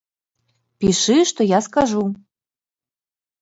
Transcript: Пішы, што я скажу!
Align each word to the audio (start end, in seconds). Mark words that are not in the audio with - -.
Пішы, 0.83 1.17
што 1.33 1.47
я 1.47 1.59
скажу! 1.67 2.03